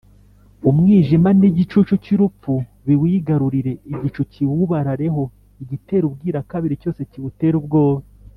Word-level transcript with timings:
umwijima 0.69 1.29
n’igicucu 1.39 1.93
cy’urupfu 2.03 2.53
biwigarurire, 2.85 3.73
igicu 3.91 4.21
kiwubarareho, 4.31 5.23
igitera 5.63 6.03
ubwirakabiri 6.07 6.75
cyose 6.81 7.01
kiwutere 7.11 7.55
ubwoba 7.61 8.03